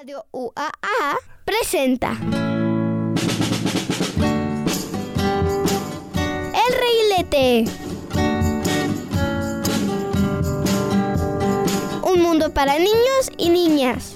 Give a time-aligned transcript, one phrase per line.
[0.00, 2.16] Radio UAA presenta
[6.54, 7.64] El Reilete.
[12.02, 14.14] Un mundo para niños y niñas.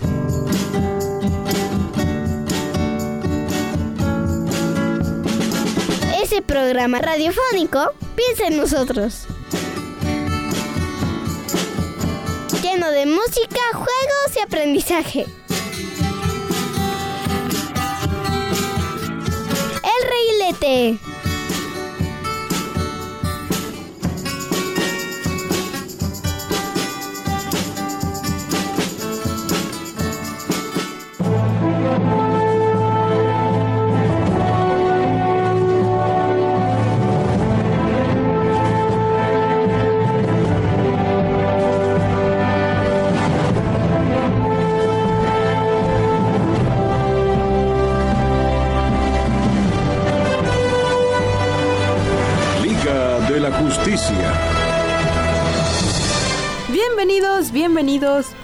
[6.22, 9.26] Ese programa radiofónico piensa en nosotros.
[12.62, 15.26] Lleno de música, juegos y aprendizaje.
[20.14, 21.13] Reilete.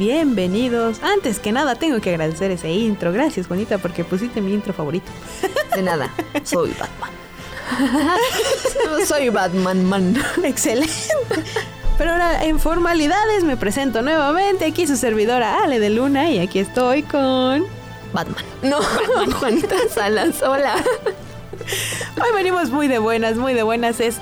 [0.01, 1.03] Bienvenidos.
[1.03, 3.13] Antes que nada, tengo que agradecer ese intro.
[3.13, 5.13] Gracias, Juanita, porque pusiste mi intro favorito.
[5.77, 6.11] De nada,
[6.43, 7.11] soy Batman.
[9.07, 10.17] soy Batman, man.
[10.43, 10.91] Excelente.
[11.99, 14.65] Pero ahora, en formalidades, me presento nuevamente.
[14.65, 17.67] Aquí su servidora Ale de Luna y aquí estoy con...
[18.15, 18.45] Batman.
[18.63, 18.79] No,
[19.39, 20.83] Juanita Salas, hola.
[22.17, 24.01] Hoy venimos muy de buenas, muy de buenas.
[24.01, 24.17] Es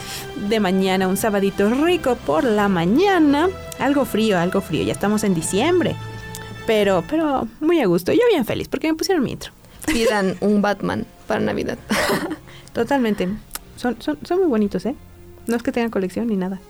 [0.48, 3.48] de mañana, un sabadito rico por la mañana.
[3.78, 4.82] Algo frío, algo frío.
[4.84, 5.94] Ya estamos en diciembre.
[6.66, 8.12] Pero, pero muy a gusto.
[8.12, 9.52] Yo bien feliz porque me pusieron mi intro.
[9.86, 11.78] Pidan un Batman para Navidad.
[12.72, 13.28] Totalmente.
[13.76, 14.94] Son, son, son muy bonitos, ¿eh?
[15.46, 16.60] No es que tengan colección ni nada.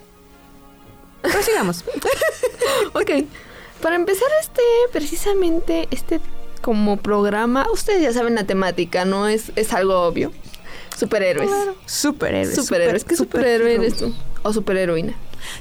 [1.22, 1.84] Prosigamos.
[2.94, 3.10] ok,
[3.82, 4.62] para empezar este,
[4.92, 6.20] precisamente este
[6.62, 9.26] como programa, ustedes ya saben la temática, ¿no?
[9.26, 10.32] Es, es algo obvio.
[10.96, 11.50] Superhéroes.
[11.86, 12.54] Superhéroes.
[12.54, 13.04] Superhéroes.
[13.04, 14.14] ¿Qué super- superhéroe super- eres tú?
[14.42, 15.14] ¿O superheroína?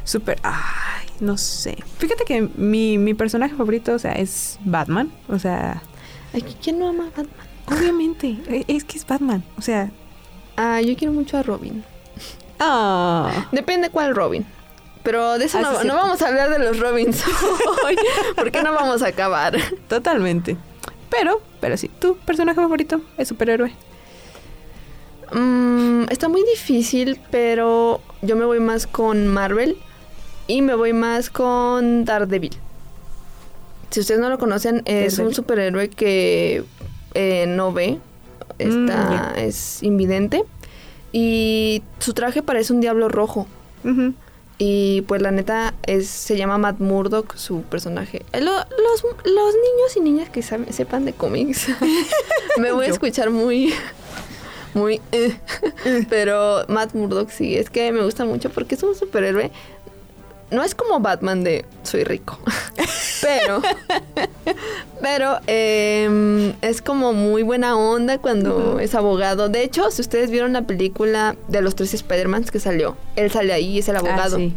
[0.04, 0.40] Super.
[0.44, 1.78] Ay, no sé.
[1.98, 5.12] Fíjate que mi, mi personaje favorito, o sea, es Batman.
[5.30, 5.82] O sea,
[6.64, 7.48] ¿quién no ama a Batman?
[7.70, 8.38] obviamente.
[8.48, 9.44] e- Es que es Batman.
[9.58, 9.92] O sea.
[10.56, 11.84] Ah, yo quiero mucho a Robin.
[12.60, 13.48] Ah.
[13.52, 14.46] Depende cuál Robin.
[15.04, 17.24] Pero de eso Ah, no, vamos a hablar de los Robins
[17.86, 17.96] hoy,
[18.36, 19.56] porque no vamos a acabar.
[19.88, 20.58] Totalmente.
[21.10, 23.74] Pero, pero sí, tu personaje favorito es superhéroe.
[25.32, 29.78] Mm, está muy difícil, pero yo me voy más con Marvel
[30.48, 32.56] y me voy más con Daredevil.
[33.92, 35.26] Si ustedes no lo conocen, es Daredevil.
[35.28, 36.64] un superhéroe que
[37.14, 38.00] eh, no ve,
[38.60, 40.44] está, Mm, es invidente
[41.12, 43.48] y su traje parece un diablo rojo.
[44.60, 48.24] Y pues la neta es, se llama Matt Murdock, su personaje.
[48.34, 51.68] Eh, lo- los, los niños y niñas que saben- sepan de cómics,
[52.58, 53.72] me voy a escuchar muy,
[54.74, 55.00] muy...
[55.12, 55.38] eh.
[56.10, 59.52] Pero Matt Murdock sí, es que me gusta mucho porque es un superhéroe.
[60.50, 62.40] No es como Batman de soy rico,
[63.22, 63.62] pero,
[65.02, 69.50] pero em, es como muy buena onda cuando es abogado.
[69.50, 73.52] De hecho, si ustedes vieron la película de los tres Spider-Mans que salió, él sale
[73.52, 74.38] ahí y es el abogado.
[74.38, 74.54] Ah, sí.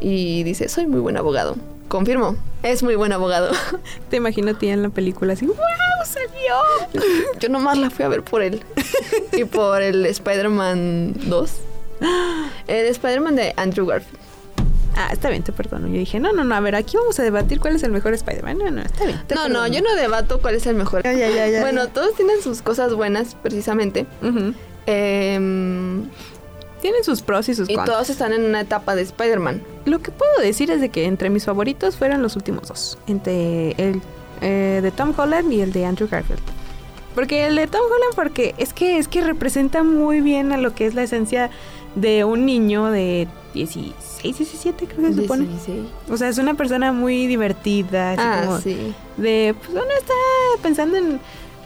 [0.00, 1.56] Y dice, soy muy buen abogado.
[1.88, 3.52] Confirmo, es muy buen abogado.
[4.08, 5.44] Te imagino a ti en la película así.
[5.46, 5.56] ¡Wow!
[6.06, 7.02] ¡Salió!
[7.38, 8.62] Yo nomás la fui a ver por él.
[9.32, 11.52] y por el Spider-Man 2.
[12.66, 14.18] El Spider-Man de Andrew Garfield.
[14.96, 15.88] Ah, está bien, te perdono.
[15.88, 18.14] Yo dije, no, no, no, a ver, aquí vamos a debatir cuál es el mejor
[18.14, 18.58] Spider-Man.
[18.58, 19.20] No, no, está bien.
[19.26, 21.02] te No, no, yo no debato cuál es el mejor.
[21.02, 21.92] Ya, ya, ya, ya, bueno, ya.
[21.92, 24.06] todos tienen sus cosas buenas, precisamente.
[24.86, 26.08] Em,
[26.80, 27.96] Tienen sus pros y sus y contras.
[27.96, 29.62] todos están en una etapa de Spider-Man.
[29.86, 32.98] Lo que puedo decir es de que entre mis favoritos fueron los últimos dos.
[33.06, 34.00] Entre el
[34.42, 36.42] eh, de Tom Holland y el de Andrew Garfield.
[37.14, 40.74] Porque el de Tom Holland, porque es que es que representa muy bien a lo
[40.74, 41.48] que es la esencia
[41.94, 45.44] de un niño de 16, 17 creo que se supone.
[45.46, 45.80] 16.
[46.10, 48.12] O sea, es una persona muy divertida.
[48.12, 48.94] así Ah, como sí.
[49.16, 50.14] De, pues uno está
[50.62, 51.20] pensando en,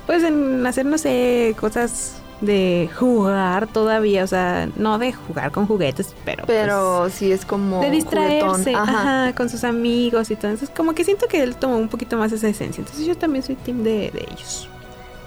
[0.06, 4.22] pues en hacer, no sé, cosas de jugar todavía.
[4.24, 6.44] O sea, no de jugar con juguetes, pero...
[6.44, 7.80] pues, Pero sí es como.
[7.80, 10.50] de distraerse ajá, con sus amigos y todo.
[10.50, 12.82] Entonces, como que siento que él tomó un poquito más esa esencia.
[12.82, 14.68] Entonces, yo también soy team de, de ellos.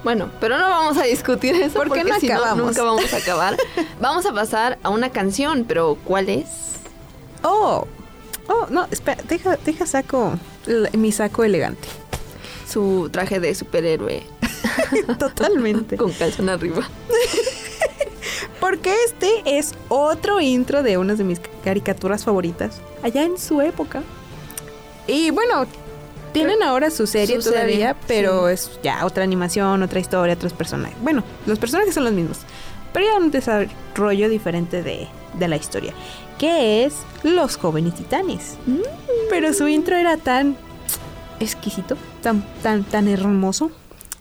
[0.04, 3.12] Bueno, pero no vamos a discutir eso ¿Por qué porque no si no, nunca vamos
[3.12, 3.56] a acabar.
[4.00, 6.46] vamos a pasar a una canción, pero ¿cuál es?
[7.42, 7.86] Oh,
[8.48, 10.34] oh, no, espera, deja, deja saco
[10.92, 11.88] mi saco elegante.
[12.68, 14.24] Su traje de superhéroe
[15.18, 15.96] Totalmente.
[15.96, 16.88] con calzón arriba.
[18.60, 22.80] Porque este es otro intro de una de mis caricaturas favoritas.
[23.02, 24.02] Allá en su época.
[25.06, 25.66] Y bueno,
[26.32, 28.54] Tienen ahora su serie Su serie, todavía, pero sí.
[28.54, 30.96] es ya otra animación, otra historia, otros personajes.
[31.02, 32.38] Bueno, los personajes son los mismos,
[32.92, 35.08] pero ya un desarrollo diferente de,
[35.38, 35.92] de la historia,
[36.38, 38.56] que es Los Jóvenes Titanes.
[38.66, 38.80] Mm.
[39.30, 40.56] Pero su intro era tan
[41.40, 43.70] exquisito, tan, tan, tan hermoso,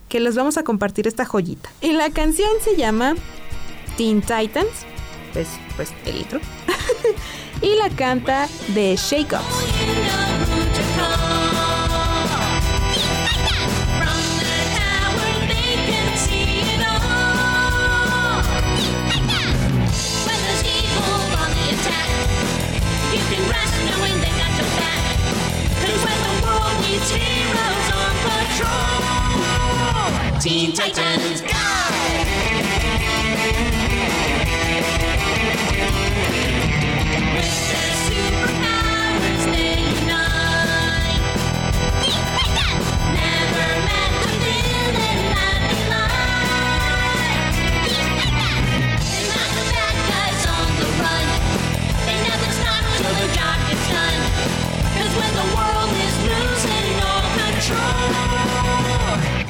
[0.09, 1.69] que les vamos a compartir esta joyita.
[1.81, 3.15] Y la canción se llama
[3.97, 4.85] Teen Titans,
[5.33, 6.39] pues, pues el intro.
[7.61, 9.80] y la canta de Shake Ups.
[30.39, 31.51] Teen Titans Go!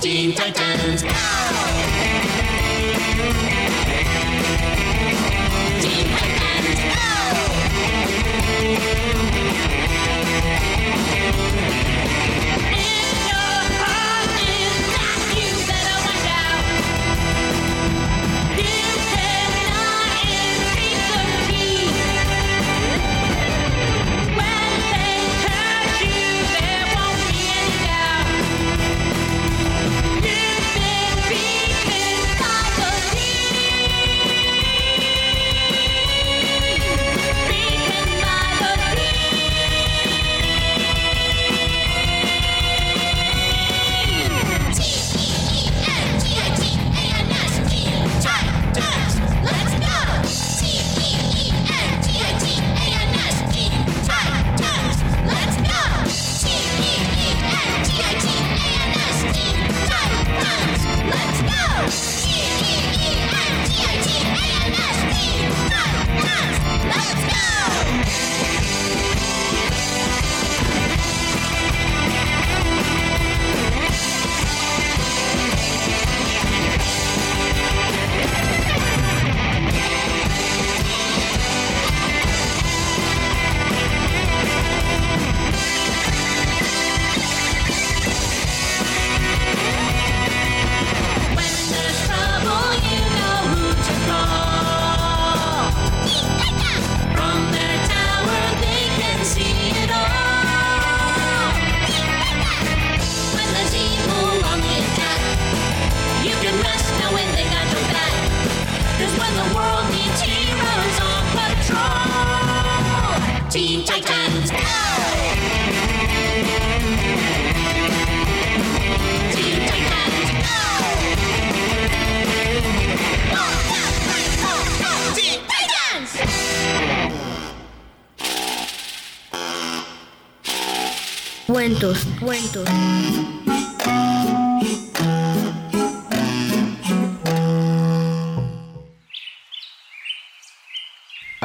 [0.02, 2.21] Teen Titans Go!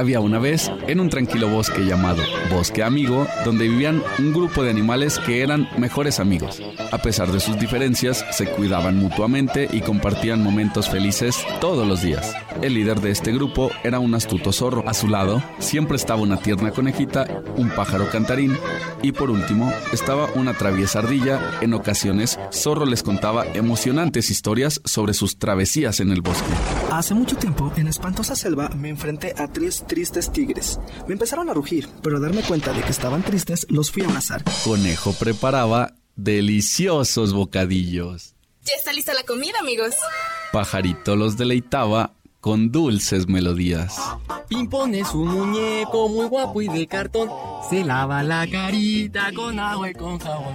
[0.06, 4.70] Había una vez en un tranquilo bosque llamado Bosque Amigo, donde vivían un grupo de
[4.70, 6.62] animales que eran mejores amigos.
[6.92, 12.34] A pesar de sus diferencias, se cuidaban mutuamente y compartían momentos felices todos los días.
[12.62, 14.84] El líder de este grupo era un astuto zorro.
[14.88, 18.56] A su lado siempre estaba una tierna conejita, un pájaro cantarín
[19.02, 21.40] y por último estaba una traviesa ardilla.
[21.60, 26.48] En ocasiones, Zorro les contaba emocionantes historias sobre sus travesías en el bosque.
[26.90, 30.75] Hace mucho tiempo, en espantosa selva, me enfrenté a tres tristes tigres.
[31.06, 34.06] Me empezaron a rugir, pero al darme cuenta de que estaban tristes, los fui a
[34.06, 34.44] abrazar.
[34.64, 38.34] Conejo preparaba deliciosos bocadillos.
[38.64, 39.94] Ya está lista la comida, amigos.
[40.52, 43.96] Pajarito los deleitaba con dulces melodías.
[44.48, 47.28] Pimpone su muñeco muy guapo y de cartón.
[47.68, 50.54] Se lava la carita con agua y con jabón.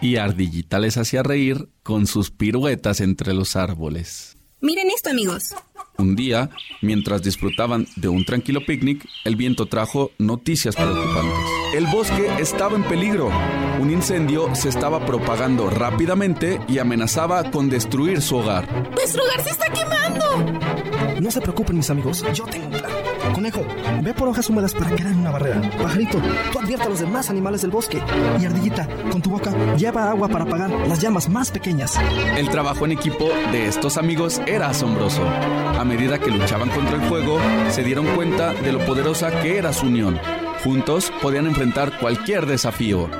[0.00, 4.36] Y Ardillita les hacía reír con sus piruetas entre los árboles.
[4.60, 5.54] Miren esto, amigos.
[6.00, 6.48] Un día,
[6.80, 11.38] mientras disfrutaban de un tranquilo picnic, el viento trajo noticias preocupantes.
[11.74, 13.30] El bosque estaba en peligro.
[13.78, 18.90] Un incendio se estaba propagando rápidamente y amenazaba con destruir su hogar.
[18.92, 20.99] ¡Nuestro hogar se está quemando!
[21.20, 22.90] No se preocupen, mis amigos, yo tengo un plan.
[23.34, 23.62] Conejo,
[24.02, 25.60] ve por hojas húmedas para crear una barrera.
[25.82, 26.18] Pajarito,
[26.50, 28.02] tú advierte a los demás animales del bosque.
[28.40, 31.98] Y Ardillita, con tu boca, lleva agua para apagar las llamas más pequeñas.
[32.38, 35.22] El trabajo en equipo de estos amigos era asombroso.
[35.22, 39.74] A medida que luchaban contra el fuego, se dieron cuenta de lo poderosa que era
[39.74, 40.18] su unión.
[40.64, 43.10] Juntos podían enfrentar cualquier desafío.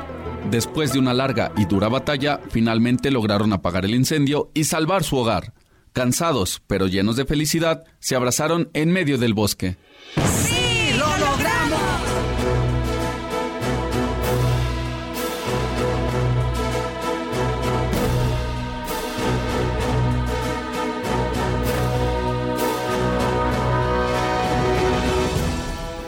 [0.51, 5.19] Después de una larga y dura batalla, finalmente lograron apagar el incendio y salvar su
[5.19, 5.53] hogar.
[5.93, 9.77] Cansados, pero llenos de felicidad, se abrazaron en medio del bosque.
[10.15, 11.81] ¡Sí, lo logramos!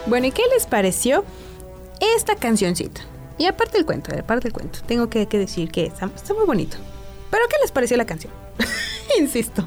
[0.06, 1.24] Bueno, ¿y qué les pareció
[2.16, 3.00] esta cancioncita?
[3.38, 6.44] Y aparte el cuento, aparte el cuento, tengo que, que decir que está, está muy
[6.44, 6.76] bonito.
[7.30, 8.41] ¿Pero qué les pareció la canción?
[9.22, 9.64] Insisto.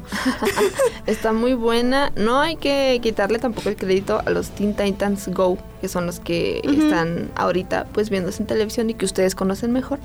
[1.08, 2.12] Está muy buena.
[2.16, 6.20] No hay que quitarle tampoco el crédito a los Teen Titans Go, que son los
[6.20, 10.00] que están ahorita pues viéndose en televisión y que ustedes conocen mejor.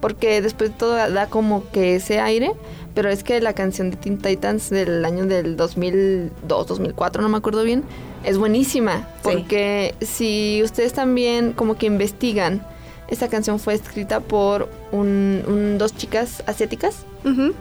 [0.00, 2.52] Porque después de todo da como que ese aire,
[2.94, 7.36] pero es que la canción de Teen Titans del año del 2002, 2004, no me
[7.36, 7.82] acuerdo bien,
[8.24, 9.08] es buenísima.
[9.22, 12.64] Porque si ustedes también como que investigan,
[13.08, 17.04] esta canción fue escrita por un- un- dos chicas asiáticas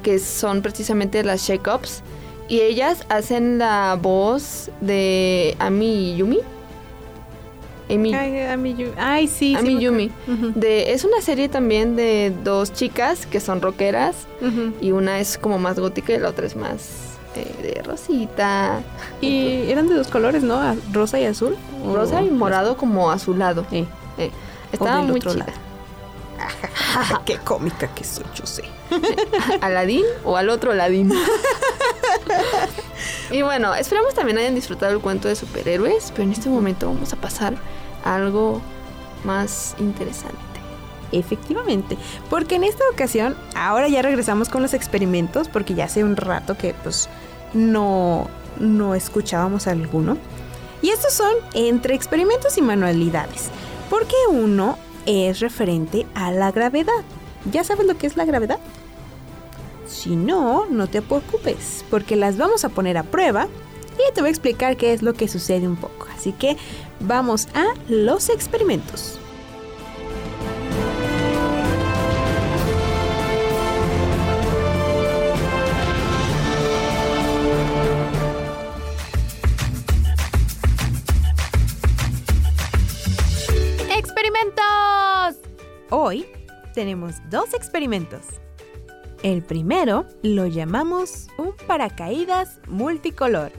[0.04, 2.02] que son precisamente las Shake Ups.
[2.50, 6.40] Y ellas hacen la voz de Ami Yumi.
[7.90, 9.56] Amy, Ay, Ami Yu- Ay, sí.
[9.56, 10.12] Ami Yumi.
[10.56, 14.16] De, es una serie también de dos chicas que son rockeras.
[14.82, 18.82] Y una es como más gótica y la otra es más eh, de rosita.
[19.22, 20.60] Y eran de dos colores, ¿no?
[20.92, 21.56] Rosa y azul.
[21.86, 23.66] ¿O- Rosa y morado como azulado.
[23.70, 23.86] Sí.
[24.18, 24.32] Eh,
[24.72, 25.52] estaba del muy otro lado.
[27.26, 28.64] Qué cómica que soy, yo sé.
[29.62, 31.12] ¿Aladín o al otro Aladín?
[33.32, 37.14] y bueno, esperamos también hayan disfrutado el cuento de superhéroes, pero en este momento vamos
[37.14, 37.56] a pasar
[38.04, 38.62] a algo
[39.24, 40.38] más interesante.
[41.12, 41.98] Efectivamente,
[42.30, 46.58] porque en esta ocasión, ahora ya regresamos con los experimentos, porque ya hace un rato
[46.58, 47.08] que pues
[47.54, 48.28] no,
[48.60, 50.18] no escuchábamos alguno.
[50.82, 53.50] Y estos son entre experimentos y manualidades,
[53.90, 57.04] porque uno es referente a la gravedad.
[57.52, 58.60] ¿Ya sabes lo que es la gravedad?
[59.88, 63.48] Si no, no te preocupes, porque las vamos a poner a prueba
[63.96, 66.08] y te voy a explicar qué es lo que sucede un poco.
[66.16, 66.58] Así que
[67.00, 69.20] vamos a los experimentos.
[86.78, 88.22] Tenemos dos experimentos.
[89.24, 93.52] El primero lo llamamos un paracaídas multicolor.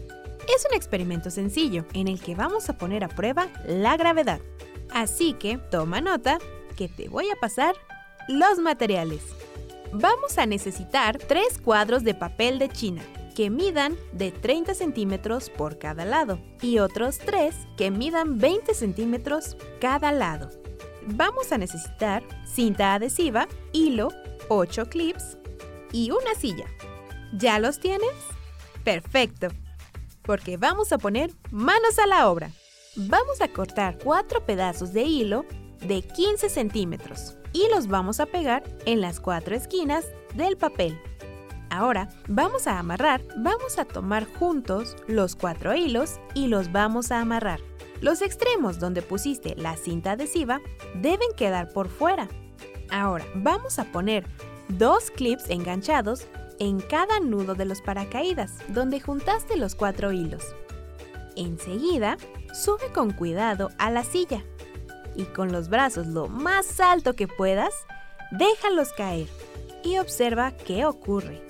[0.55, 4.39] Es un experimento sencillo en el que vamos a poner a prueba la gravedad.
[4.91, 6.39] Así que toma nota
[6.77, 7.75] que te voy a pasar
[8.29, 9.25] los materiales.
[9.93, 13.03] Vamos a necesitar tres cuadros de papel de China
[13.35, 19.57] que midan de 30 centímetros por cada lado y otros tres que midan 20 centímetros
[19.81, 20.51] cada lado.
[21.15, 24.11] Vamos a necesitar cinta adhesiva, hilo,
[24.49, 25.38] 8 clips
[25.91, 26.67] y una silla.
[27.33, 28.12] ¿Ya los tienes?
[28.85, 29.49] Perfecto,
[30.23, 32.50] porque vamos a poner manos a la obra.
[32.95, 35.47] Vamos a cortar cuatro pedazos de hilo
[35.81, 41.00] de 15 centímetros y los vamos a pegar en las cuatro esquinas del papel.
[41.71, 47.21] Ahora vamos a amarrar, vamos a tomar juntos los cuatro hilos y los vamos a
[47.21, 47.61] amarrar.
[48.00, 50.61] Los extremos donde pusiste la cinta adhesiva
[50.95, 52.28] deben quedar por fuera.
[52.90, 54.25] Ahora vamos a poner
[54.69, 56.26] dos clips enganchados
[56.59, 60.45] en cada nudo de los paracaídas donde juntaste los cuatro hilos.
[61.37, 62.17] Enseguida,
[62.52, 64.45] sube con cuidado a la silla
[65.14, 67.75] y con los brazos lo más alto que puedas,
[68.31, 69.28] déjalos caer
[69.85, 71.43] y observa qué ocurre.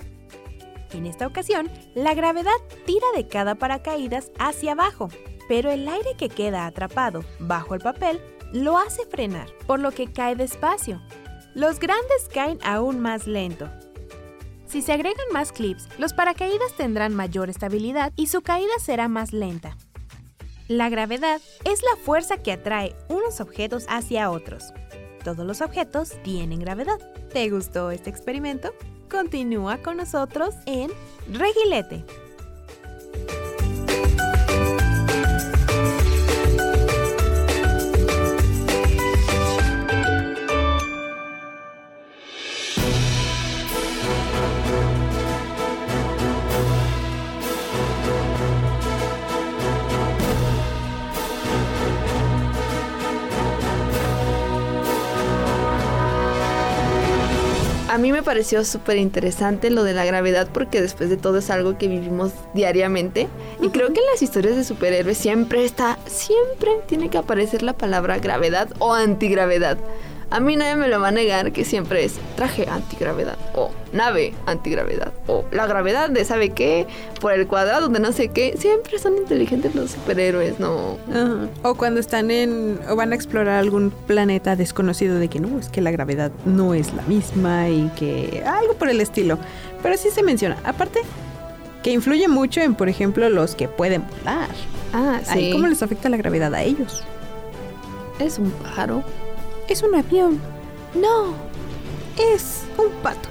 [0.91, 2.51] En esta ocasión, la gravedad
[2.85, 5.09] tira de cada paracaídas hacia abajo,
[5.49, 8.21] pero el aire que queda atrapado bajo el papel
[8.53, 11.01] lo hace frenar, por lo que cae despacio.
[11.55, 13.67] Los grandes caen aún más lento.
[14.67, 19.33] Si se agregan más clips, los paracaídas tendrán mayor estabilidad y su caída será más
[19.33, 19.75] lenta.
[20.67, 24.71] La gravedad es la fuerza que atrae unos objetos hacia otros.
[25.23, 26.99] Todos los objetos tienen gravedad.
[27.33, 28.71] ¿Te gustó este experimento?
[29.09, 30.91] Continúa con nosotros en
[31.33, 32.05] Regilete.
[58.19, 61.87] Me pareció súper interesante lo de la gravedad porque después de todo es algo que
[61.87, 63.29] vivimos diariamente.
[63.61, 67.71] Y creo que en las historias de superhéroes siempre está, siempre tiene que aparecer la
[67.71, 69.77] palabra gravedad o antigravedad.
[70.31, 74.33] A mí nadie me lo va a negar que siempre es traje antigravedad o nave
[74.45, 76.85] antigravedad o la gravedad de sabe qué
[77.19, 78.55] por el cuadrado de no sé qué.
[78.57, 80.97] Siempre son inteligentes los superhéroes, ¿no?
[81.09, 81.47] Ajá.
[81.63, 85.69] O cuando están en o van a explorar algún planeta desconocido de que no, es
[85.69, 89.39] que la gravedad no es la misma y que algo por el estilo.
[89.81, 90.57] Pero sí se menciona.
[90.63, 90.99] Aparte
[91.81, 94.49] que influye mucho en, por ejemplo, los que pueden volar.
[94.93, 95.51] Ah, Ahí, sí.
[95.53, 97.03] ¿Cómo les afecta la gravedad a ellos?
[98.19, 99.03] Es un pájaro.
[99.69, 100.39] Es un avión,
[100.95, 101.33] No.
[102.17, 103.29] es un pato.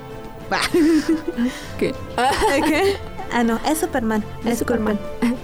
[1.79, 1.95] ¿Qué?
[2.67, 2.97] ¿Qué?
[3.33, 4.25] Ah, no, es Superman.
[4.45, 4.99] Es Superman.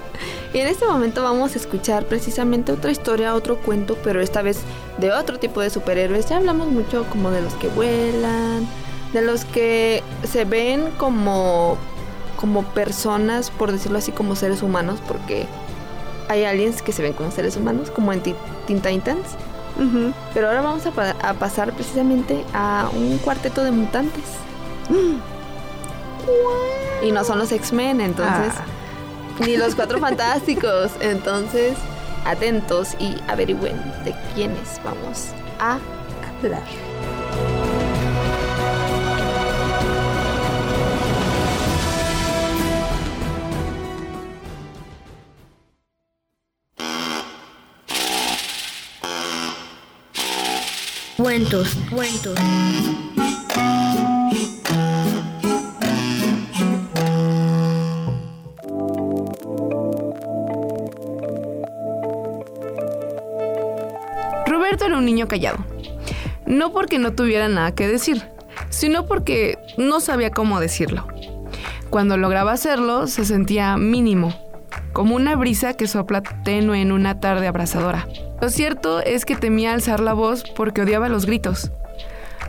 [0.55, 4.61] Y en este momento vamos a escuchar precisamente otra historia, otro cuento, pero esta vez
[4.99, 6.29] de otro tipo de superhéroes.
[6.29, 8.65] Ya hablamos mucho como de los que vuelan,
[9.13, 11.77] de los que se ven como
[12.37, 15.47] como personas, por decirlo así, como seres humanos, porque
[16.29, 18.37] hay aliens que se ven como seres humanos, como en Teen
[18.81, 19.27] Titans.
[20.33, 24.25] Pero ahora vamos a, pa- a pasar precisamente a un cuarteto de mutantes.
[27.03, 28.65] Y no son los X-Men, entonces Ah.
[29.45, 30.93] ni los cuatro fantásticos.
[31.01, 31.75] Entonces,
[32.25, 35.27] atentos y averigüen de quiénes vamos
[35.61, 35.79] a
[36.43, 36.63] Hablar.
[51.35, 52.39] Cuentos, cuentos.
[64.47, 65.57] Roberto era un niño callado.
[66.47, 68.23] No porque no tuviera nada que decir,
[68.71, 71.09] sino porque no sabía cómo decirlo.
[71.91, 74.33] Cuando lograba hacerlo, se sentía mínimo,
[74.93, 78.07] como una brisa que sopla tenue en una tarde abrasadora.
[78.41, 81.71] Lo cierto es que temía alzar la voz porque odiaba los gritos.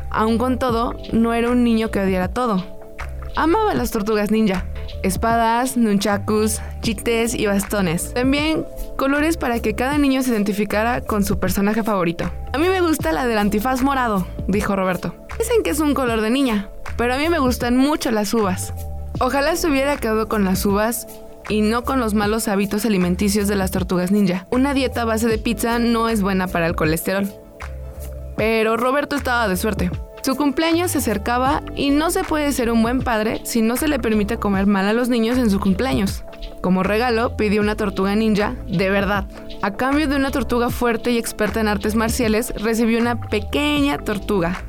[0.09, 2.63] Aun con todo, no era un niño que odiara todo.
[3.35, 4.65] Amaba las tortugas ninja,
[5.03, 8.13] espadas, nunchakus, chites y bastones.
[8.13, 8.65] También
[8.97, 12.31] colores para que cada niño se identificara con su personaje favorito.
[12.53, 15.13] A mí me gusta la del antifaz morado, dijo Roberto.
[15.37, 18.73] Dicen que es un color de niña, pero a mí me gustan mucho las uvas.
[19.19, 21.07] Ojalá se hubiera quedado con las uvas
[21.49, 24.47] y no con los malos hábitos alimenticios de las tortugas ninja.
[24.51, 27.27] Una dieta base de pizza no es buena para el colesterol.
[28.37, 29.91] Pero Roberto estaba de suerte.
[30.25, 33.87] Su cumpleaños se acercaba y no se puede ser un buen padre si no se
[33.87, 36.23] le permite comer mal a los niños en su cumpleaños.
[36.61, 39.27] Como regalo, pidió una tortuga ninja de verdad.
[39.61, 44.63] A cambio de una tortuga fuerte y experta en artes marciales, recibió una pequeña tortuga,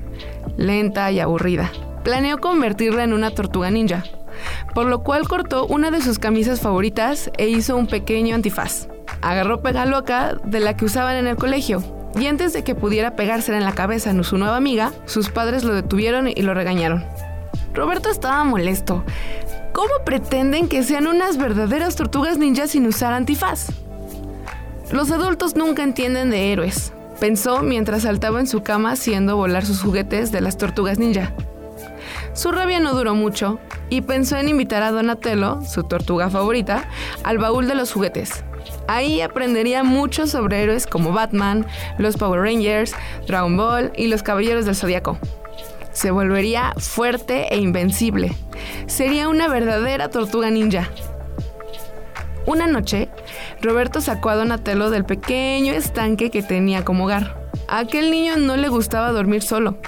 [0.59, 1.73] lenta y aburrida.
[2.05, 4.05] Planeó convertirla en una tortuga ninja,
[4.75, 8.89] por lo cual cortó una de sus camisas favoritas e hizo un pequeño antifaz.
[9.23, 11.83] Agarró pega loca de la que usaban en el colegio
[12.19, 15.65] y antes de que pudiera pegársela en la cabeza a su nueva amiga, sus padres
[15.65, 17.05] lo detuvieron y lo regañaron.
[17.75, 19.05] Roberto estaba molesto.
[19.73, 23.67] ¿Cómo pretenden que sean unas verdaderas tortugas ninjas sin usar antifaz?
[24.91, 29.83] Los adultos nunca entienden de héroes, pensó mientras saltaba en su cama haciendo volar sus
[29.83, 31.35] juguetes de las tortugas ninja.
[32.37, 36.87] Su rabia no duró mucho y pensó en invitar a Donatello, su tortuga favorita,
[37.25, 38.45] al baúl de los juguetes.
[38.89, 41.65] Ahí aprendería mucho sobre héroes como Batman,
[41.97, 42.95] los Power Rangers,
[43.27, 45.19] Dragon Ball y los Caballeros del Zodiaco.
[45.93, 48.33] Se volvería fuerte e invencible.
[48.87, 50.91] Sería una verdadera tortuga ninja.
[52.45, 53.09] Una noche,
[53.63, 57.49] Roberto sacó a Donatello del pequeño estanque que tenía como hogar.
[57.67, 59.79] A aquel niño no le gustaba dormir solo.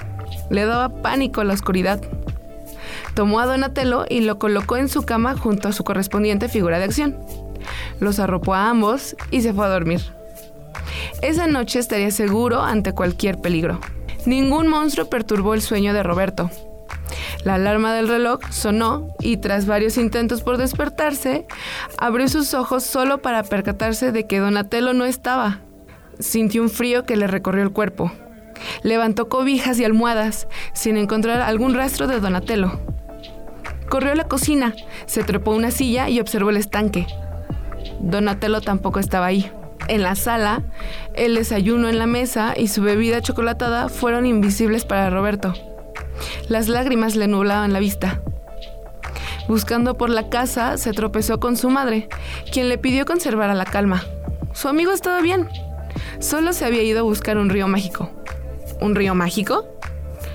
[0.48, 2.00] Le daba pánico la oscuridad.
[3.18, 6.84] Tomó a Donatello y lo colocó en su cama junto a su correspondiente figura de
[6.84, 7.16] acción.
[7.98, 10.00] Los arropó a ambos y se fue a dormir.
[11.20, 13.80] Esa noche estaría seguro ante cualquier peligro.
[14.24, 16.48] Ningún monstruo perturbó el sueño de Roberto.
[17.42, 21.44] La alarma del reloj sonó y tras varios intentos por despertarse,
[21.98, 25.58] abrió sus ojos solo para percatarse de que Donatello no estaba.
[26.20, 28.12] Sintió un frío que le recorrió el cuerpo.
[28.84, 32.78] Levantó cobijas y almohadas sin encontrar algún rastro de Donatello.
[33.88, 34.74] Corrió a la cocina,
[35.06, 37.06] se trepó a una silla y observó el estanque.
[38.00, 39.50] Donatello tampoco estaba ahí.
[39.88, 40.62] En la sala,
[41.14, 45.54] el desayuno en la mesa y su bebida chocolatada fueron invisibles para Roberto.
[46.48, 48.20] Las lágrimas le nublaban la vista.
[49.48, 52.08] Buscando por la casa, se tropezó con su madre,
[52.52, 54.04] quien le pidió conservar la calma.
[54.52, 55.48] Su amigo estaba bien.
[56.18, 58.10] Solo se había ido a buscar un río mágico.
[58.80, 59.66] ¿Un río mágico?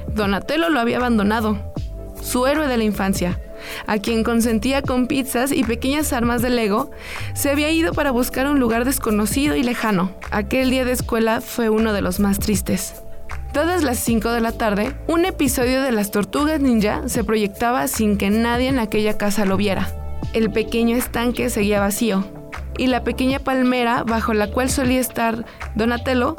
[0.08, 1.74] Donatello lo había abandonado.
[2.22, 3.40] su héroe de la infancia,
[3.88, 6.92] a quien consentía con pizzas y pequeñas armas de Lego,
[7.34, 10.12] se había ido para buscar un lugar desconocido y lejano.
[10.32, 13.04] Aquel día de escuela fue uno de los más tristes.
[13.54, 18.18] Todas las 5 de la tarde, un episodio de las Tortugas Ninja se proyectaba sin
[18.18, 19.90] que nadie en aquella casa lo viera.
[20.34, 22.26] El pequeño estanque seguía vacío,
[22.78, 25.46] y la pequeña palmera bajo la cual solía estar
[25.76, 26.36] Donatello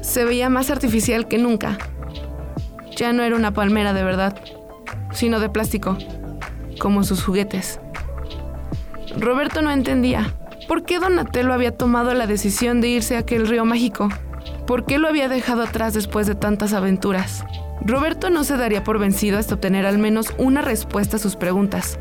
[0.00, 1.78] se veía más artificial que nunca.
[2.96, 4.38] Ya no era una palmera de verdad,
[5.12, 5.98] sino de plástico,
[6.78, 7.80] como sus juguetes.
[9.18, 10.34] Roberto no entendía
[10.66, 14.08] por qué Donatello había tomado la decisión de irse a aquel río mágico.
[14.66, 17.44] ¿Por qué lo había dejado atrás después de tantas aventuras?
[17.82, 21.98] Roberto no se daría por vencido hasta obtener al menos una respuesta a sus preguntas.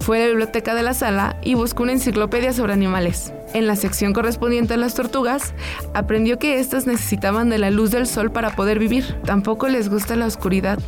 [0.00, 3.32] Fue a la biblioteca de la sala y buscó una enciclopedia sobre animales.
[3.52, 5.54] En la sección correspondiente a las tortugas,
[5.92, 9.16] aprendió que éstas necesitaban de la luz del sol para poder vivir.
[9.24, 10.78] Tampoco les gusta la oscuridad.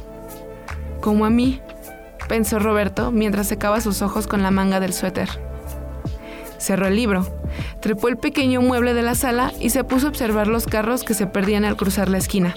[1.01, 1.61] Como a mí,
[2.31, 5.29] pensó Roberto mientras secaba sus ojos con la manga del suéter.
[6.59, 7.27] Cerró el libro,
[7.81, 11.15] trepó el pequeño mueble de la sala y se puso a observar los carros que
[11.15, 12.55] se perdían al cruzar la esquina.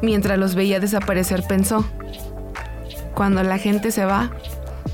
[0.00, 1.84] Mientras los veía desaparecer, pensó,
[3.12, 4.30] cuando la gente se va,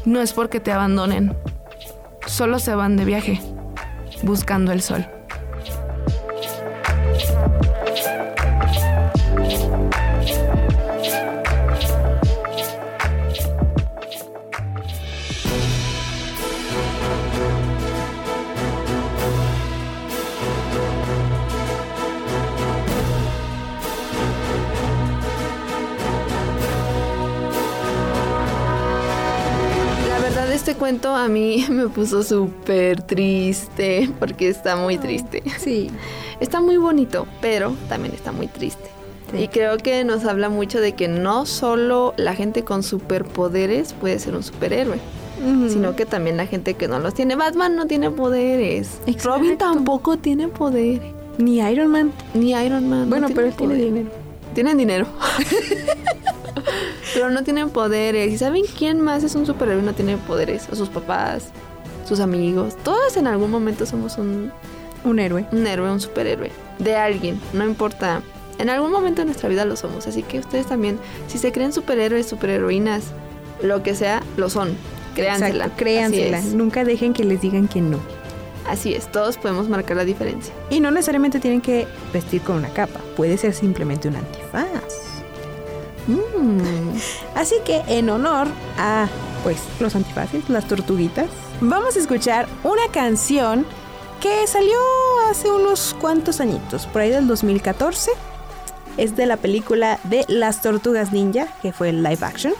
[0.04, 1.36] no es porque te abandonen,
[2.26, 3.40] solo se van de viaje,
[4.24, 5.06] buscando el sol.
[30.76, 35.42] Cuento a mí me puso súper triste, porque está muy triste.
[35.58, 35.90] Sí.
[36.40, 38.84] Está muy bonito, pero también está muy triste.
[39.32, 39.44] Sí.
[39.44, 44.18] Y creo que nos habla mucho de que no solo la gente con superpoderes puede
[44.18, 44.98] ser un superhéroe,
[45.70, 47.36] sino que también la gente que no los tiene.
[47.36, 48.98] Batman no tiene poderes.
[49.06, 49.30] Exacto.
[49.30, 51.00] Robin tampoco tiene poderes.
[51.38, 52.12] Ni Iron Man.
[52.34, 53.04] Ni Iron Man.
[53.04, 53.86] no Bueno, pero él tiene poder.
[53.86, 54.10] dinero.
[54.54, 55.06] Tienen dinero.
[57.14, 58.32] pero no tienen poderes.
[58.32, 60.68] ¿Y saben quién más es un superhéroe y no tiene poderes?
[60.70, 61.48] O sus papás,
[62.06, 62.76] sus amigos.
[62.82, 64.52] Todos en algún momento somos un,
[65.04, 65.46] Un héroe.
[65.52, 66.50] un héroe, un superhéroe.
[66.78, 68.22] De alguien, no importa.
[68.58, 70.06] En algún momento de nuestra vida lo somos.
[70.06, 73.04] Así que ustedes también, si se creen superhéroes, superheroínas,
[73.62, 74.76] lo que sea, lo son.
[75.14, 75.64] Créansela.
[75.64, 76.40] Exacto, créansela.
[76.42, 77.98] Nunca dejen que les digan que no.
[78.68, 80.52] Así es, todos podemos marcar la diferencia.
[80.70, 83.00] Y no necesariamente tienen que vestir con una capa.
[83.16, 85.05] Puede ser simplemente un antifaz.
[86.06, 86.98] Mm.
[87.34, 89.08] Así que en honor a
[89.42, 91.28] pues los antifaces, las tortuguitas,
[91.60, 93.64] vamos a escuchar una canción
[94.20, 94.78] que salió
[95.30, 98.10] hace unos cuantos añitos, por ahí del 2014.
[98.96, 102.54] Es de la película de Las Tortugas Ninja, que fue live action,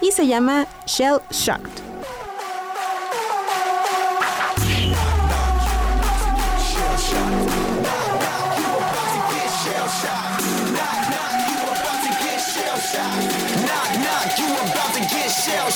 [0.00, 1.87] y se llama Shell Shocked.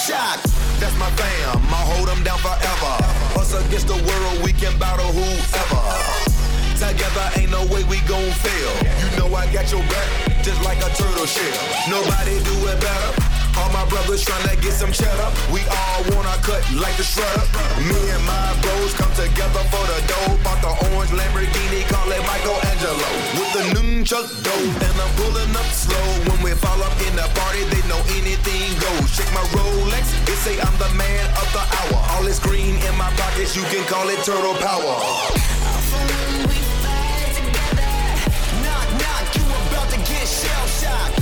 [0.03, 0.51] Shocked.
[0.81, 2.95] That's my fam, I'll hold them down forever.
[3.38, 5.83] Us against the world, we can battle whoever.
[6.75, 8.73] Together, ain't no way we gon' fail.
[8.99, 11.55] You know I got your back, just like a turtle shell.
[11.88, 13.42] Nobody do it better.
[13.59, 15.31] All my brothers tryna get some cheddar.
[15.53, 17.45] We all wanna cut like the shredder.
[17.85, 20.38] Me and my bros come together for the dough.
[20.45, 23.09] Bought the orange Lamborghini, call it Michelangelo.
[23.37, 26.07] With the nunchuck dough, and I'm pulling up slow.
[26.29, 29.09] When we fall up in the party, they know anything goes.
[29.17, 31.99] Check my Rolex, they say I'm the man of the hour.
[32.17, 34.97] All this green in my pockets, you can call it turtle power.
[38.65, 41.22] Knock, knock, you about to get shell shocked.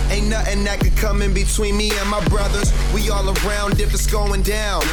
[0.11, 2.71] ain't nothing that could come in between me and my brothers.
[2.93, 4.83] We all around if it's going down.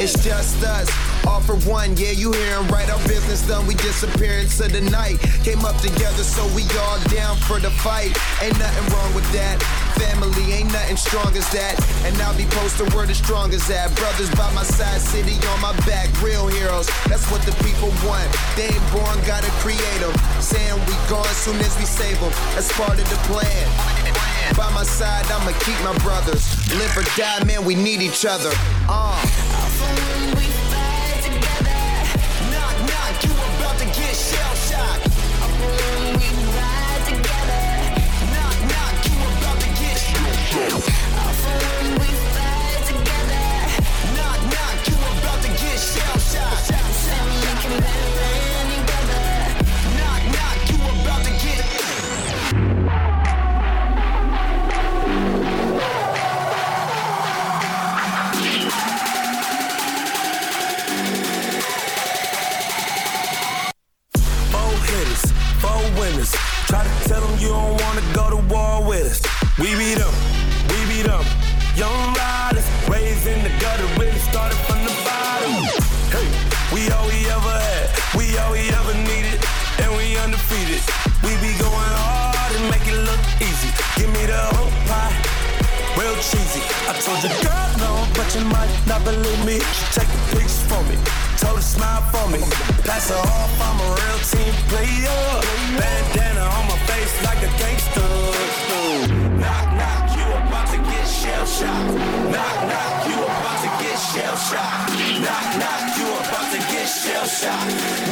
[0.00, 0.88] It's just us.
[1.28, 2.88] All for one, yeah, you hearing right.
[2.90, 5.20] Our business done, we disappear into the night.
[5.44, 8.16] Came up together, so we all down for the fight.
[8.42, 9.62] Ain't nothing wrong with that.
[10.00, 11.78] Family ain't nothing strong as that.
[12.08, 13.94] And I'll be posting word as strong as that.
[13.94, 16.88] Brothers by my side, city on my back, real heroes.
[17.06, 18.26] That's what the people want.
[18.56, 20.16] They ain't born, gotta create them.
[20.40, 22.32] Saying we gone soon as we save them.
[22.56, 24.01] That's part of the plan.
[24.56, 26.44] By my side, I'ma keep my brothers.
[26.74, 28.50] Live or die, man, we need each other.
[28.88, 29.22] Uh.
[32.50, 35.08] Knock, knock, you about to get shell shocked.
[47.42, 48.21] You to
[69.62, 70.10] We beat them,
[70.74, 71.22] we beat them.
[71.78, 75.54] Young riders, raised in the gutter, really started from the bottom.
[76.10, 76.26] Hey,
[76.74, 77.86] we all we ever had,
[78.18, 79.38] we all we ever needed,
[79.78, 80.82] and we undefeated.
[81.22, 83.70] We be going hard and make it look easy.
[83.94, 85.14] Give me the whole pie,
[85.94, 86.66] real cheesy.
[86.90, 89.62] I told your girl no, but you might not believe me.
[89.62, 90.98] She take the pics for me,
[91.38, 92.42] told her smile for me.
[92.82, 95.22] Pass her off, I'm a real team player.
[95.78, 98.71] Bandana on my face like a gangster.
[101.46, 101.94] Shell shocked.
[102.30, 104.92] Knock, knock, you about to get shell shocked.
[105.20, 107.26] Knock, knock, you about to get shell.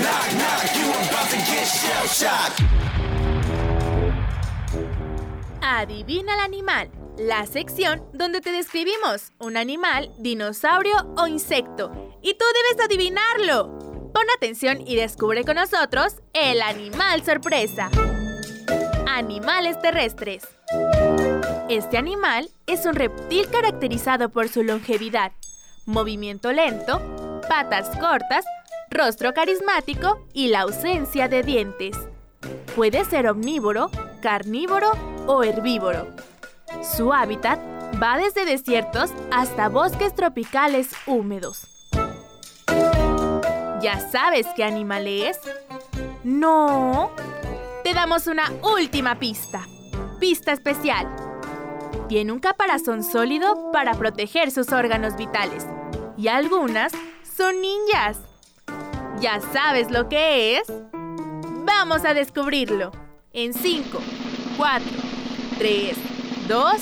[0.02, 1.20] Knock, knock, you about.
[5.62, 11.92] Adivina el animal, la sección donde te describimos un animal, dinosaurio o insecto.
[12.22, 13.78] Y tú debes adivinarlo.
[14.12, 17.90] Pon atención y descubre con nosotros el animal sorpresa.
[19.06, 20.42] Animales terrestres.
[21.70, 25.30] Este animal es un reptil caracterizado por su longevidad,
[25.86, 27.00] movimiento lento,
[27.48, 28.44] patas cortas,
[28.90, 31.96] rostro carismático y la ausencia de dientes.
[32.74, 33.88] Puede ser omnívoro,
[34.20, 34.90] carnívoro
[35.28, 36.08] o herbívoro.
[36.82, 37.60] Su hábitat
[38.02, 41.68] va desde desiertos hasta bosques tropicales húmedos.
[43.80, 45.38] ¿Ya sabes qué animal es?
[46.24, 47.12] No.
[47.84, 49.68] Te damos una última pista.
[50.18, 51.29] Pista especial.
[52.10, 55.64] Tiene un caparazón sólido para proteger sus órganos vitales.
[56.16, 56.90] Y algunas
[57.22, 58.18] son ninjas.
[59.20, 60.64] ¿Ya sabes lo que es?
[60.92, 62.90] Vamos a descubrirlo.
[63.32, 64.00] En 5,
[64.56, 64.88] 4,
[65.58, 65.96] 3,
[66.48, 66.74] 2,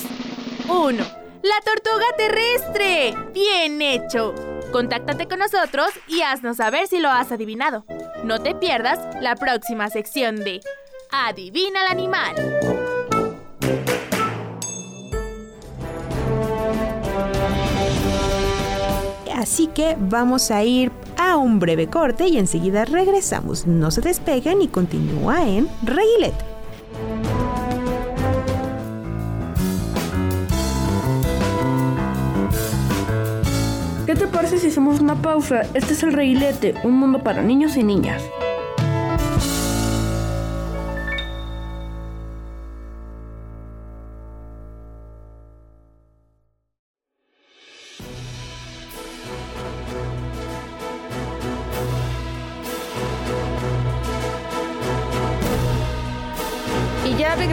[0.67, 1.03] 1.
[1.43, 3.13] ¡La tortuga terrestre!
[3.31, 4.33] ¡Bien hecho!
[4.71, 7.85] Contáctate con nosotros y haznos saber si lo has adivinado.
[8.23, 10.59] No te pierdas la próxima sección de
[11.11, 12.79] Adivina el animal.
[19.39, 23.65] Así que vamos a ir a un breve corte y enseguida regresamos.
[23.65, 26.43] No se despeguen y continúa en Reguilete.
[34.05, 35.61] ¿Qué te parece si hacemos una pausa?
[35.73, 38.21] Este es el reguilete, un mundo para niños y niñas.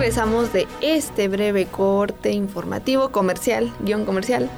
[0.07, 4.49] Regresamos de este breve corte informativo, comercial, guion comercial.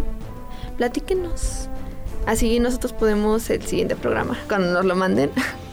[0.77, 1.69] Platíquenos.
[2.25, 5.29] Así nosotros podemos el siguiente programa, cuando nos lo manden,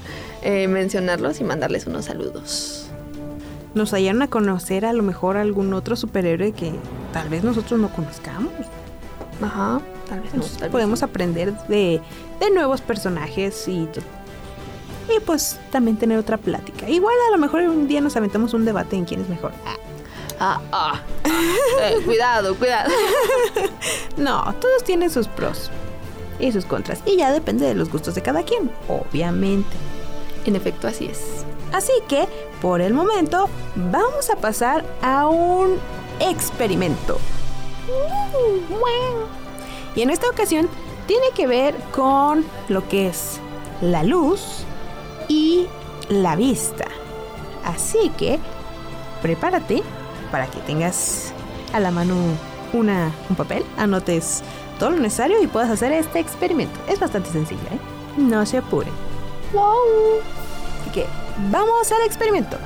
[0.42, 2.86] eh, mencionarlos y mandarles unos saludos.
[3.74, 6.72] Nos hallaron a conocer a lo mejor algún otro superhéroe que
[7.12, 8.52] tal vez nosotros no conozcamos.
[9.40, 10.42] Ajá, tal vez no.
[10.42, 12.00] Vez podemos aprender de,
[12.40, 13.88] de nuevos personajes y,
[15.08, 16.88] y pues también tener otra plática.
[16.88, 19.52] Igual a lo mejor un día nos aventamos un debate en quién es mejor.
[20.38, 21.00] Ah, ah.
[21.80, 22.90] Eh, cuidado, cuidado.
[24.16, 25.70] No, todos tienen sus pros
[26.38, 27.00] y sus contras.
[27.06, 29.70] Y ya depende de los gustos de cada quien, obviamente.
[30.44, 31.44] En efecto, así es.
[31.72, 32.26] Así que,
[32.60, 35.78] por el momento, vamos a pasar a un
[36.20, 37.18] experimento.
[39.94, 40.68] Y en esta ocasión
[41.06, 43.40] tiene que ver con lo que es
[43.80, 44.64] la luz
[45.28, 45.66] y
[46.08, 46.86] la vista.
[47.64, 48.38] Así que,
[49.20, 49.82] prepárate
[50.30, 51.32] para que tengas
[51.72, 52.14] a la mano
[52.72, 54.42] una, un papel, anotes
[54.78, 56.78] todo lo necesario y puedas hacer este experimento.
[56.88, 57.78] Es bastante sencillo, ¿eh?
[58.16, 59.11] No se apuren.
[59.52, 60.20] ¡Wow!
[60.80, 61.06] Así que,
[61.50, 62.56] vamos al experimento.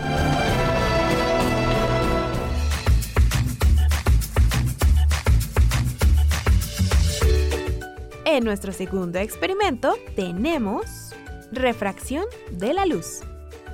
[8.25, 11.15] En nuestro segundo experimento tenemos
[11.53, 13.21] refracción de la luz.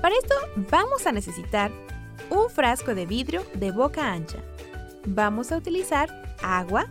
[0.01, 0.35] Para esto
[0.71, 1.71] vamos a necesitar
[2.29, 4.39] un frasco de vidrio de boca ancha.
[5.05, 6.09] Vamos a utilizar
[6.41, 6.87] agua,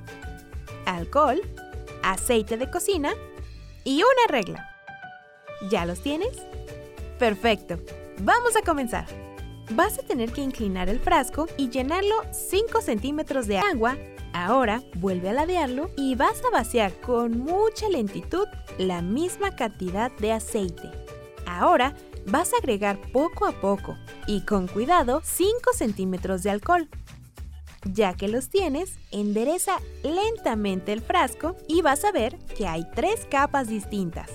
[0.87, 1.41] alcohol,
[2.03, 3.15] aceite de cocina
[3.85, 4.72] y una regla.
[5.71, 6.37] ¿Ya los tienes?
[7.19, 7.79] Perfecto.
[8.21, 9.07] Vamos a comenzar.
[9.71, 13.97] Vas a tener que inclinar el frasco y llenarlo 5 centímetros de agua.
[14.33, 18.47] Ahora vuelve a ladearlo y vas a vaciar con mucha lentitud
[18.79, 20.91] la misma cantidad de aceite.
[21.47, 21.95] Ahora
[22.27, 23.97] vas a agregar poco a poco
[24.27, 26.89] y con cuidado 5 centímetros de alcohol.
[27.85, 33.27] Ya que los tienes, endereza lentamente el frasco y vas a ver que hay tres
[33.29, 34.31] capas distintas.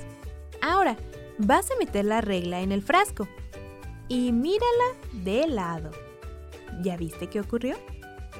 [0.62, 0.98] Ahora,
[1.38, 3.28] vas a meter la regla en el frasco
[4.08, 5.91] y mírala de lado.
[6.82, 7.76] ¿Ya viste qué ocurrió?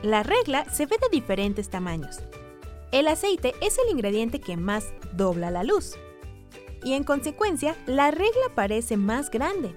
[0.03, 2.19] La regla se ve de diferentes tamaños.
[2.91, 5.97] El aceite es el ingrediente que más dobla la luz.
[6.83, 9.75] Y en consecuencia, la regla parece más grande.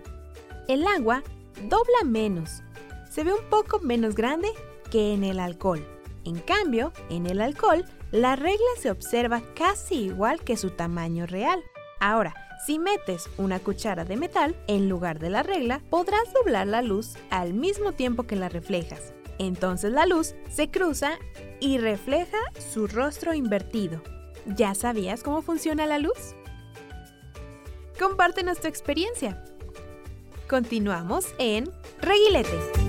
[0.69, 1.23] El agua
[1.69, 2.63] dobla menos.
[3.11, 4.49] Se ve un poco menos grande
[4.91, 5.85] que en el alcohol.
[6.25, 11.61] En cambio, en el alcohol, la regla se observa casi igual que su tamaño real.
[11.99, 12.35] Ahora,
[12.67, 17.15] si metes una cuchara de metal en lugar de la regla, podrás doblar la luz
[17.31, 19.15] al mismo tiempo que la reflejas.
[19.39, 21.19] Entonces la luz se cruza
[21.61, 22.39] y refleja
[22.73, 24.03] su rostro invertido.
[24.45, 26.35] ¿Ya sabías cómo funciona la luz?
[27.99, 29.43] Compártenos tu experiencia.
[30.49, 31.71] Continuamos en
[32.01, 32.80] Reguilete.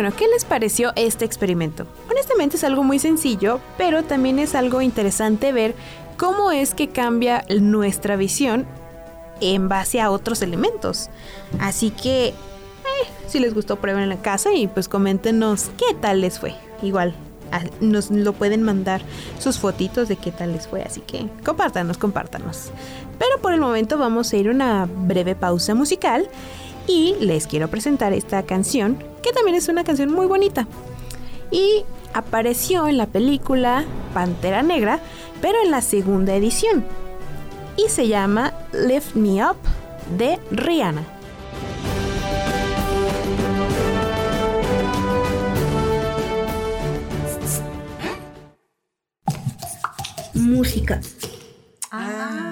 [0.00, 1.86] Bueno, ¿qué les pareció este experimento?
[2.10, 5.74] Honestamente es algo muy sencillo, pero también es algo interesante ver
[6.16, 8.64] cómo es que cambia nuestra visión
[9.42, 11.10] en base a otros elementos.
[11.58, 12.34] Así que, eh,
[13.26, 16.54] si les gustó, prueben en la casa y pues coméntenos qué tal les fue.
[16.80, 17.14] Igual
[17.82, 19.02] nos lo pueden mandar
[19.38, 22.70] sus fotitos de qué tal les fue, así que compártanos, compártanos.
[23.18, 26.26] Pero por el momento vamos a ir a una breve pausa musical
[26.90, 30.66] y les quiero presentar esta canción, que también es una canción muy bonita.
[31.52, 34.98] Y apareció en la película Pantera Negra,
[35.40, 36.84] pero en la segunda edición.
[37.76, 39.56] Y se llama Lift Me Up
[40.18, 41.04] de Rihanna.
[50.34, 51.00] Música.
[51.92, 52.49] Ah.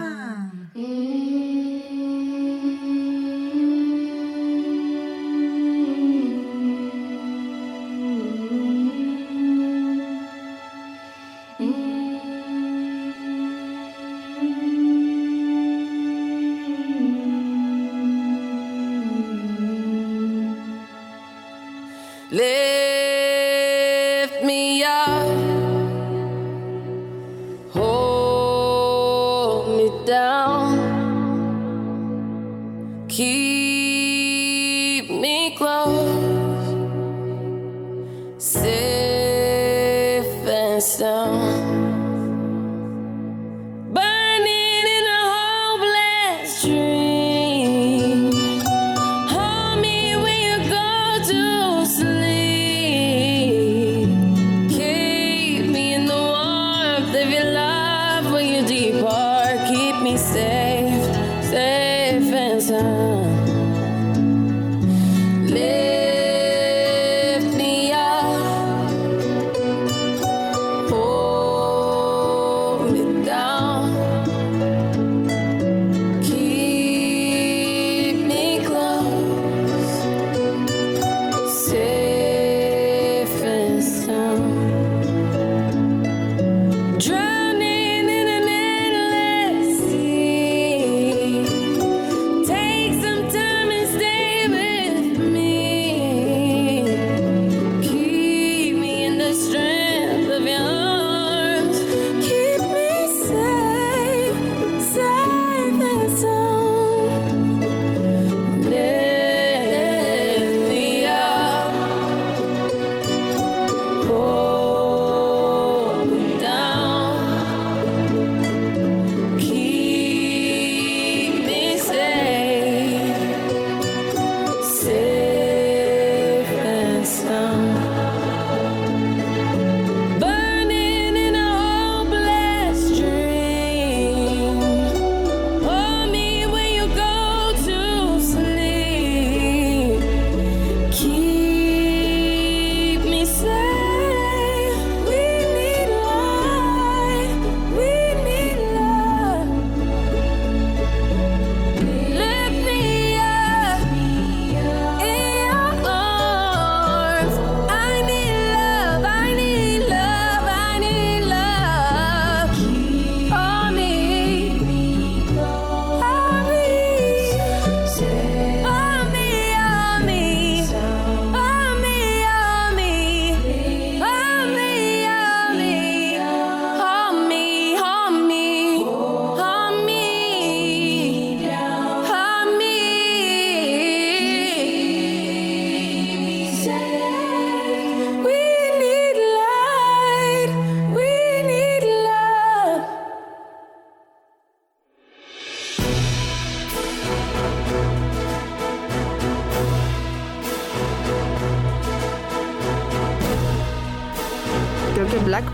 [22.38, 22.97] Lift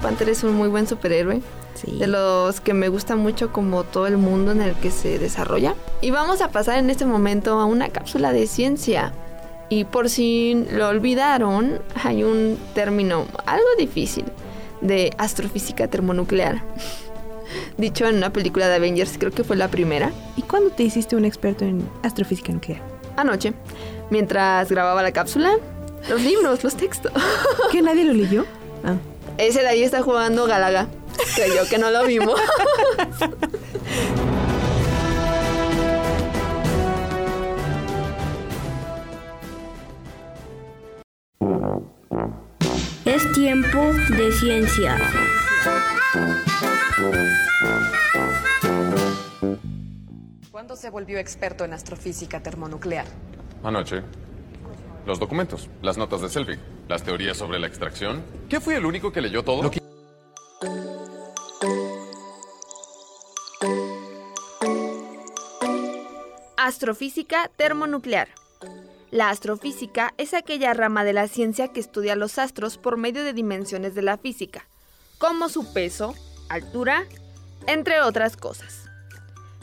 [0.05, 1.40] Panther es un muy buen superhéroe.
[1.86, 5.74] De los que me gusta mucho como todo el mundo en el que se desarrolla.
[6.02, 9.14] Y vamos a pasar en este momento a una cápsula de ciencia.
[9.70, 14.26] Y por si lo olvidaron, hay un término algo difícil
[14.82, 16.62] de astrofísica termonuclear.
[17.78, 20.12] Dicho en una película de Avengers, creo que fue la primera.
[20.36, 22.82] ¿Y cuándo te hiciste un experto en astrofísica nuclear?
[23.16, 23.55] Anoche,
[24.11, 25.55] mientras grababa la cápsula,
[26.11, 27.11] los libros, los textos.
[27.72, 28.44] ¿Que nadie lo leyó?
[28.86, 28.98] Ah.
[29.39, 30.89] Ese de ahí está jugando Galaga.
[31.35, 32.41] Creyó que no lo vimos.
[43.05, 44.97] Es tiempo de ciencia.
[50.51, 53.07] ¿Cuándo se volvió experto en astrofísica termonuclear?
[53.62, 54.03] Anoche.
[55.07, 58.24] Los documentos, las notas de Selvig, las teorías sobre la extracción.
[58.48, 59.70] ¿Qué fui el único que leyó todo?
[66.57, 68.28] Astrofísica termonuclear.
[69.11, 73.34] La astrofísica es aquella rama de la ciencia que estudia los astros por medio de
[73.34, 74.66] dimensiones de la física,
[75.18, 76.14] como su peso,
[76.48, 77.05] altura,
[77.66, 78.86] entre otras cosas.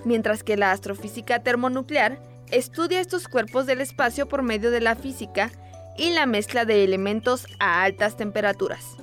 [0.05, 5.51] Mientras que la astrofísica termonuclear estudia estos cuerpos del espacio por medio de la física
[5.97, 8.97] y la mezcla de elementos a altas temperaturas.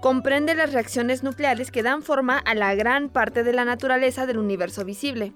[0.00, 4.38] Comprende las reacciones nucleares que dan forma a la gran parte de la naturaleza del
[4.38, 5.32] universo visible.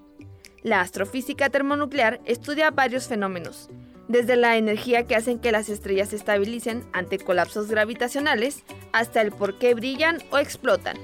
[0.61, 3.69] La astrofísica termonuclear estudia varios fenómenos,
[4.07, 9.31] desde la energía que hacen que las estrellas se estabilicen ante colapsos gravitacionales hasta el
[9.31, 10.97] por qué brillan o explotan.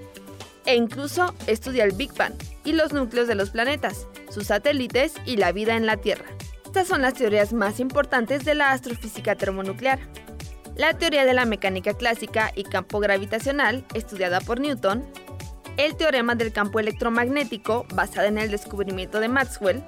[0.66, 2.34] E incluso estudia el Big Bang
[2.64, 6.26] y los núcleos de los planetas, sus satélites y la vida en la Tierra.
[6.66, 10.00] Estas son las teorías más importantes de la astrofísica termonuclear.
[10.76, 15.06] La teoría de la mecánica clásica y campo gravitacional, estudiada por Newton,
[15.78, 19.84] el teorema del campo electromagnético, basada en el descubrimiento de Maxwell,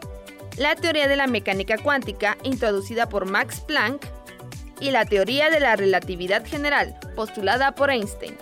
[0.57, 4.05] la teoría de la mecánica cuántica, introducida por Max Planck,
[4.79, 8.35] y la teoría de la relatividad general, postulada por Einstein.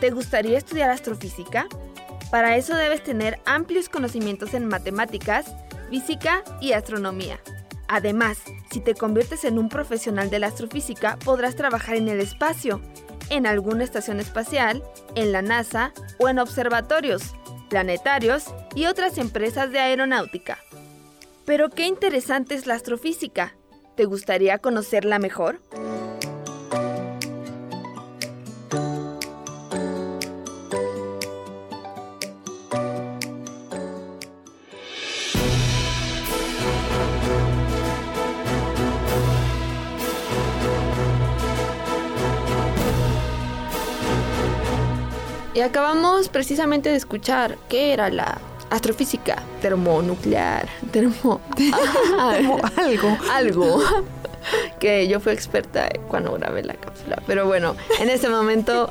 [0.00, 1.66] ¿Te gustaría estudiar astrofísica?
[2.30, 5.46] Para eso debes tener amplios conocimientos en matemáticas,
[5.90, 7.40] física y astronomía.
[7.86, 8.38] Además,
[8.70, 12.80] si te conviertes en un profesional de la astrofísica, podrás trabajar en el espacio,
[13.30, 14.82] en alguna estación espacial,
[15.14, 17.34] en la NASA o en observatorios,
[17.68, 20.58] planetarios y otras empresas de aeronáutica.
[21.44, 23.54] Pero qué interesante es la astrofísica.
[23.96, 25.60] ¿Te gustaría conocerla mejor?
[45.54, 48.38] Y acabamos precisamente de escuchar qué era la
[48.70, 50.68] astrofísica termonuclear.
[50.90, 53.18] Termo, Termo algo.
[53.32, 53.82] Algo.
[54.78, 57.22] Que yo fui experta cuando grabé la cápsula.
[57.26, 58.88] Pero bueno, en este momento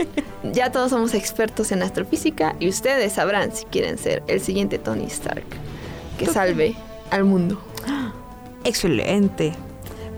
[0.52, 5.06] ya todos somos expertos en astrofísica y ustedes sabrán si quieren ser el siguiente Tony
[5.06, 5.46] Stark
[6.18, 6.76] que salve
[7.12, 7.62] al mundo.
[8.64, 9.54] Excelente.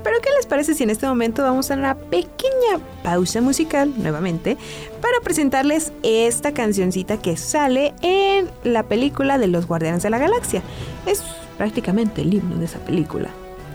[0.06, 4.56] Pero ¿qué les parece si en este momento vamos a una pequeña pausa musical nuevamente
[5.02, 10.62] para presentarles esta cancioncita que sale en la película de los Guardianes de la Galaxia?
[11.08, 11.24] Es
[11.58, 13.32] prácticamente el himno de esa película.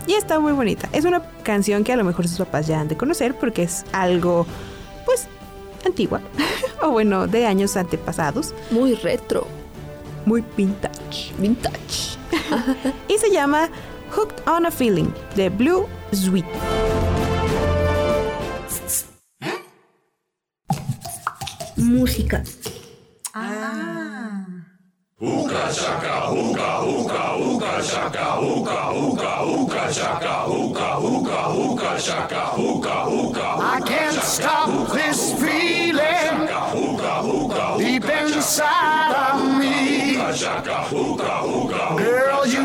[0.07, 0.87] Y está muy bonita.
[0.93, 3.83] Es una canción que a lo mejor sus papás ya han de conocer porque es
[3.91, 4.45] algo,
[5.05, 5.27] pues,
[5.85, 6.21] antigua.
[6.81, 8.53] o bueno, de años antepasados.
[8.69, 9.47] Muy retro.
[10.25, 11.33] Muy vintage.
[11.39, 12.17] Vintage.
[13.09, 13.69] y se llama
[14.11, 16.45] Hooked on a Feeling de Blue Sweet.
[21.77, 22.43] Música.
[23.33, 24.43] Ah.
[25.21, 32.95] Uka shaka, uka, uka, uka shaka, uka, uka, uka shaka, uka, uka, uka shaka, uka,
[33.07, 33.47] uka.
[33.61, 36.49] I can't stop this feeling
[37.77, 40.15] deep inside of me.
[40.15, 41.60] Girl, you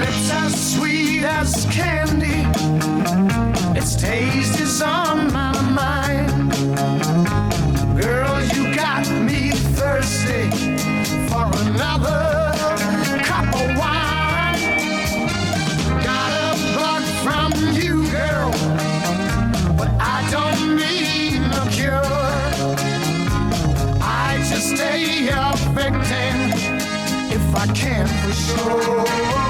[0.00, 2.40] lips as sweet as candy.
[3.78, 6.52] Its taste is on my mind.
[8.00, 10.44] Girl, you got me thirsty
[11.28, 12.22] for another
[13.28, 14.60] cup of wine.
[16.08, 18.50] Got a bug from you, girl,
[19.76, 22.16] but I don't need a cure.
[24.00, 26.36] I just stay a victim
[27.36, 29.49] if I can for sure.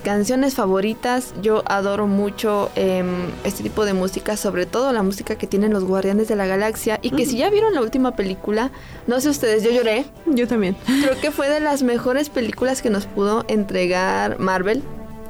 [0.00, 1.34] mis canciones favoritas.
[1.42, 5.84] Yo adoro mucho em, este tipo de música, sobre todo la música que tienen los
[5.84, 6.98] Guardianes de la Galaxia.
[7.02, 8.70] Y que si ya vieron la última película,
[9.06, 10.06] no sé ustedes, yo lloré.
[10.26, 10.76] Yo también.
[11.02, 14.82] Creo que fue de las mejores películas que nos pudo entregar Marvel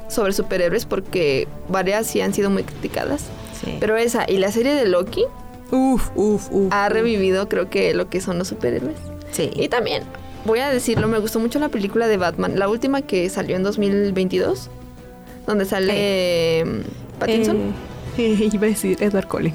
[0.07, 3.25] sobre superhéroes, porque varias sí han sido muy criticadas.
[3.79, 5.23] Pero esa y la serie de Loki.
[5.71, 6.73] Uf, uf, uf.
[6.73, 8.97] Ha revivido, creo que lo que son los superhéroes.
[9.31, 9.51] Sí.
[9.55, 10.03] Y también,
[10.45, 13.63] voy a decirlo, me gustó mucho la película de Batman, la última que salió en
[13.63, 14.69] 2022,
[15.47, 16.83] donde sale em,
[17.19, 17.73] Pattinson.
[18.17, 19.53] Eh, iba a decir Edward Cullen.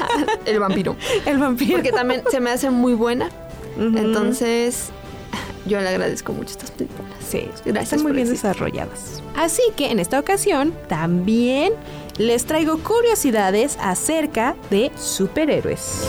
[0.46, 0.96] el vampiro.
[1.26, 1.72] El vampiro.
[1.72, 3.30] Porque también se me hace muy buena.
[3.78, 4.90] Entonces,
[5.66, 7.12] yo le agradezco mucho estas películas.
[7.20, 9.22] Sí, Gracias están muy bien desarrolladas.
[9.36, 11.72] Así que en esta ocasión también
[12.18, 16.08] les traigo curiosidades acerca de superhéroes.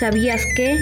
[0.00, 0.78] ¿Sabías que?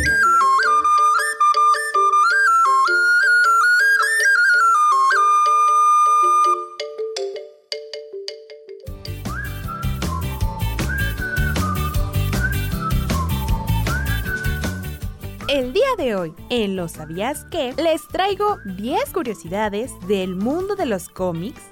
[15.48, 20.86] El día de hoy, en Lo Sabías que, les traigo 10 curiosidades del mundo de
[20.86, 21.62] los cómics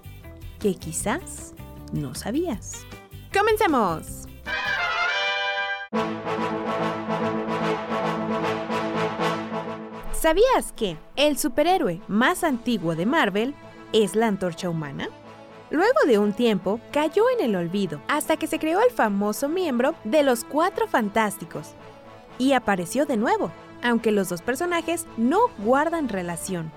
[0.58, 1.54] que quizás
[1.92, 2.84] no sabías.
[3.32, 4.26] ¡Comencemos!
[10.12, 13.54] ¿Sabías que el superhéroe más antiguo de Marvel
[13.92, 15.08] es la antorcha humana?
[15.70, 19.94] Luego de un tiempo, cayó en el olvido hasta que se creó el famoso miembro
[20.04, 21.74] de los Cuatro Fantásticos
[22.38, 26.72] y apareció de nuevo, aunque los dos personajes no guardan relación.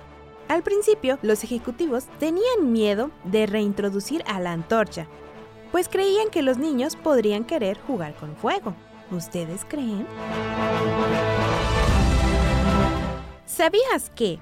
[0.47, 5.07] Al principio, los ejecutivos tenían miedo de reintroducir a la antorcha,
[5.71, 8.75] pues creían que los niños podrían querer jugar con fuego.
[9.11, 10.05] ¿Ustedes creen?
[13.47, 14.37] ¿Sabías que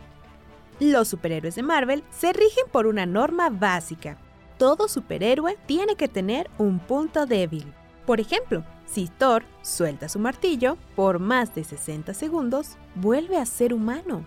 [0.81, 4.17] los superhéroes de Marvel se rigen por una norma básica?
[4.57, 7.73] Todo superhéroe tiene que tener un punto débil.
[8.05, 13.73] Por ejemplo, si Thor suelta su martillo por más de 60 segundos, vuelve a ser
[13.73, 14.25] humano.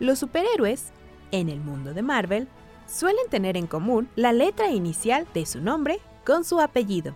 [0.00, 0.92] Los superhéroes,
[1.30, 2.48] en el mundo de Marvel,
[2.86, 7.14] suelen tener en común la letra inicial de su nombre con su apellido.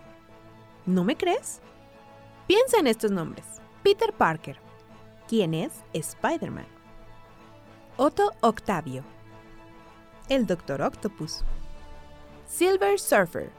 [0.85, 1.61] ¿No me crees?
[2.47, 3.45] Piensa en estos nombres.
[3.83, 4.57] Peter Parker,
[5.27, 6.67] quien es Spider-Man.
[7.97, 9.03] Otto Octavio,
[10.29, 11.43] el Doctor Octopus.
[12.47, 13.51] Silver Surfer,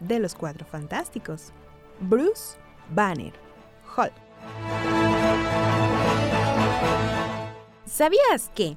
[0.00, 1.52] de los Cuatro Fantásticos.
[2.00, 2.56] Bruce
[2.90, 3.32] Banner,
[3.96, 4.12] Hulk.
[7.86, 8.76] ¿Sabías que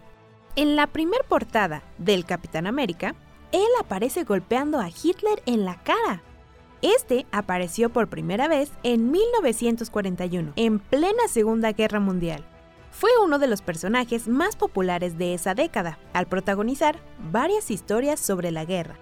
[0.56, 3.16] en la primer portada del Capitán América,
[3.52, 6.22] él aparece golpeando a Hitler en la cara?
[6.82, 12.46] Este apareció por primera vez en 1941, en plena Segunda Guerra Mundial.
[12.92, 17.00] Fue uno de los personajes más populares de esa década, al protagonizar
[17.32, 18.96] varias historias sobre la guerra.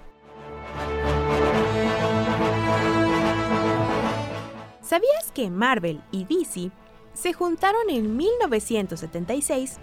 [4.82, 6.71] ¿Sabías que Marvel y DC
[7.13, 9.80] se juntaron en 1976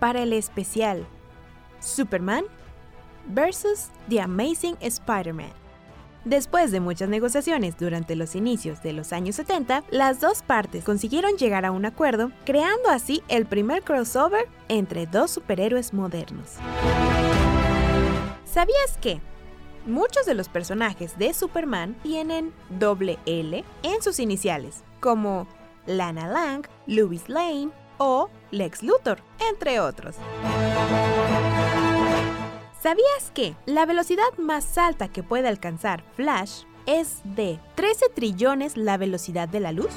[0.00, 1.06] para el especial
[1.78, 2.44] Superman
[3.26, 3.92] vs.
[4.08, 5.52] The Amazing Spider-Man?
[6.24, 11.36] Después de muchas negociaciones durante los inicios de los años 70, las dos partes consiguieron
[11.36, 16.56] llegar a un acuerdo, creando así el primer crossover entre dos superhéroes modernos.
[18.44, 19.22] ¿Sabías que
[19.86, 25.48] muchos de los personajes de Superman tienen doble L en sus iniciales, como
[25.86, 30.16] Lana Lang, Louis Lane o Lex Luthor, entre otros?
[32.82, 38.96] ¿Sabías que la velocidad más alta que puede alcanzar Flash es de 13 trillones la
[38.96, 39.90] velocidad de la luz?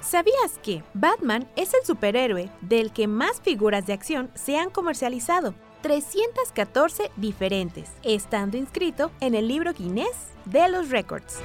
[0.00, 5.54] ¿Sabías que Batman es el superhéroe del que más figuras de acción se han comercializado?
[5.82, 11.40] 314 diferentes, estando inscrito en el libro Guinness de los Récords.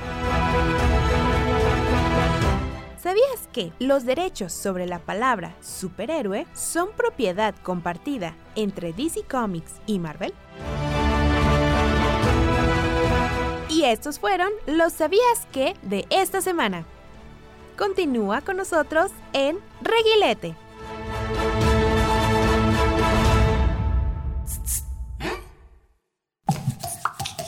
[3.02, 9.98] ¿Sabías que los derechos sobre la palabra superhéroe son propiedad compartida entre DC Comics y
[9.98, 10.36] Marvel?
[13.70, 16.86] Y estos fueron los sabías que de esta semana.
[17.76, 20.56] Continúa con nosotros en Reguilete.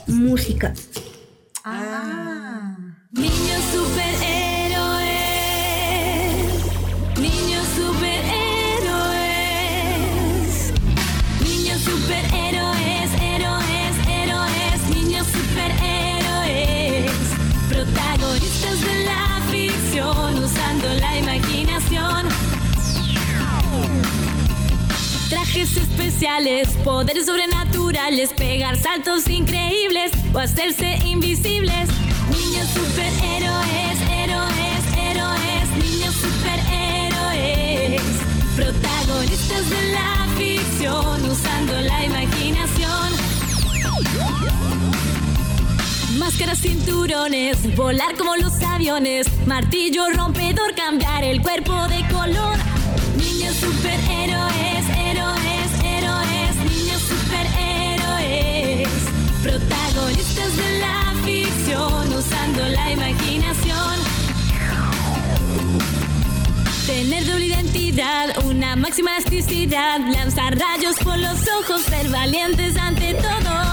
[0.07, 0.73] Música.
[1.63, 2.75] Ah.
[3.11, 4.42] Niños superhéroes.
[25.29, 31.89] Trajes especiales, poderes sobrenaturales, pegar saltos increíbles o hacerse invisibles.
[32.29, 38.01] Niños superhéroes, héroes, héroes, niños superhéroes.
[38.55, 42.72] Protagonistas de la ficción usando la imaginación.
[46.24, 52.57] Máscaras, cinturones, volar como los aviones, martillo rompedor, cambiar el cuerpo de color.
[53.17, 58.88] Niños superhéroes, héroes, héroes, niños superhéroes.
[59.43, 63.99] Protagonistas de la ficción usando la imaginación.
[66.88, 73.72] Tener doble identidad, una máxima elasticidad, lanzar rayos por los ojos, ser valientes ante todo.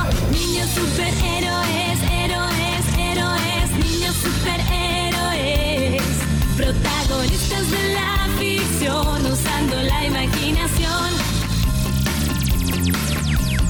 [6.70, 11.10] Protagonistas de la ficción usando la imaginación.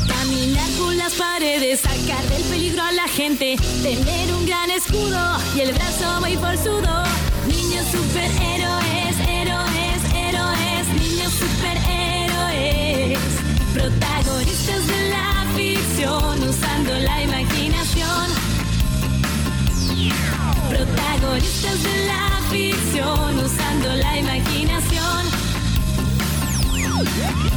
[0.07, 5.61] Caminar por las paredes, sacar del peligro a la gente, tener un gran escudo y
[5.61, 7.05] el brazo muy forzudo.
[7.46, 13.18] Niños superhéroes, héroes, héroes, niños superhéroes.
[13.72, 17.99] Protagonistas de la ficción usando la imaginación.
[20.71, 25.27] Protagonistas de la ficción usando la imaginación.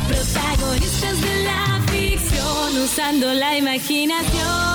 [0.08, 4.74] Protagonistas de la ficción usando la imaginación.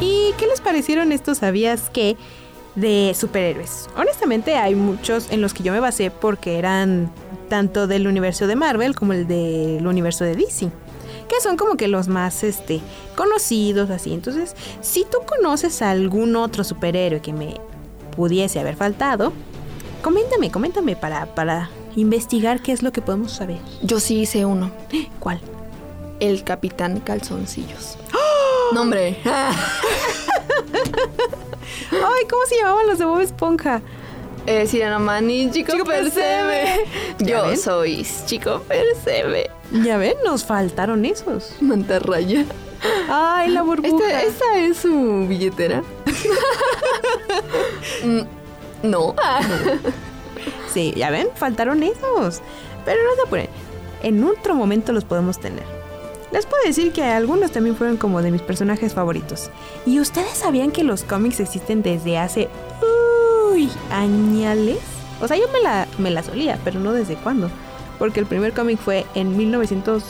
[0.00, 2.16] ¿Y qué les parecieron estos sabías que
[2.80, 3.88] de superhéroes?
[3.96, 7.10] Honestamente hay muchos en los que yo me basé porque eran
[7.48, 10.70] tanto del universo de Marvel como el del universo de DC.
[11.28, 12.80] Que son como que los más este,
[13.14, 14.14] conocidos así.
[14.14, 17.60] Entonces, si tú conoces a algún otro superhéroe que me
[18.16, 19.32] pudiese haber faltado,
[20.02, 23.58] coméntame, coméntame para, para investigar qué es lo que podemos saber.
[23.82, 24.70] Yo sí hice uno.
[25.18, 25.40] ¿Cuál?
[26.18, 27.98] El Capitán Calzoncillos.
[28.72, 29.18] No, hombre.
[31.92, 33.80] Ay, ¿cómo se llamaban los de Bob Esponja?
[34.46, 36.86] Eh, Sirena Man y Chico, Chico Percebe.
[37.18, 37.58] ¿Ya Yo ven?
[37.58, 39.50] soy Chico Percebe.
[39.72, 41.52] Ya ven, nos faltaron esos.
[41.60, 42.44] Mantarraya.
[43.10, 44.06] Ay, la burbuja.
[44.22, 45.82] Esta, esta es su billetera.
[48.04, 48.20] Mm,
[48.82, 49.14] no.
[50.72, 52.40] Sí, ya ven, faltaron esos.
[52.84, 53.48] Pero no se apuren.
[54.02, 55.64] En otro momento los podemos tener.
[56.30, 59.50] Les puedo decir que algunos también fueron como de mis personajes favoritos.
[59.86, 62.48] ¿Y ustedes sabían que los cómics existen desde hace...
[63.52, 64.78] Uy, añales?
[65.20, 67.50] O sea, yo me la, me la solía, pero no desde cuándo.
[67.98, 70.02] Porque el primer cómic fue en 1900...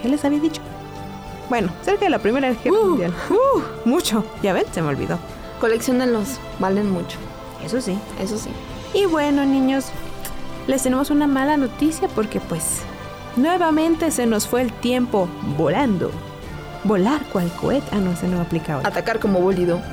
[0.00, 0.62] ¿Qué les había dicho?
[1.48, 3.14] Bueno, cerca de la Primera Guerra Mundial.
[3.30, 4.24] Uh, mucho.
[4.42, 5.18] Ya ven, se me olvidó.
[5.60, 7.18] Coleccionenlos, valen mucho.
[7.64, 7.98] Eso sí.
[8.20, 8.50] Eso sí.
[8.94, 9.86] Y bueno, niños,
[10.66, 12.82] les tenemos una mala noticia porque pues
[13.36, 16.10] nuevamente se nos fue el tiempo volando.
[16.84, 17.86] Volar cual cohete.
[17.92, 18.88] Ah, no, se no aplica ahora.
[18.88, 19.80] Atacar como bólido.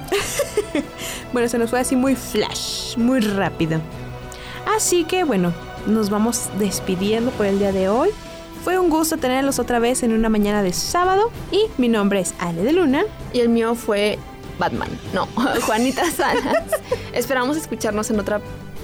[1.33, 3.79] Bueno, se nos fue así muy flash, muy rápido.
[4.75, 5.53] Así que bueno,
[5.87, 8.09] nos vamos despidiendo por el día de hoy.
[8.63, 12.35] Fue un gusto tenerlos otra vez en una mañana de sábado y mi nombre es
[12.39, 13.03] Ale de Luna.
[13.33, 14.19] Y el mío fue
[14.59, 14.89] Batman.
[15.13, 15.25] No,
[15.65, 16.65] Juanita Salas.
[17.13, 18.41] Esperamos escucharnos en otra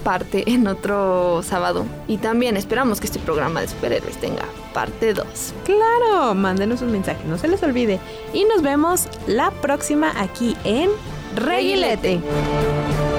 [0.08, 1.84] parte, en otro sábado.
[2.08, 5.26] Y también esperamos que este programa de superhéroes tenga parte 2.
[5.66, 8.00] Claro, mándenos un mensaje, no se les olvide.
[8.34, 10.90] Y nos vemos la próxima aquí en
[11.36, 12.22] Reguilete.
[12.22, 13.17] Fighting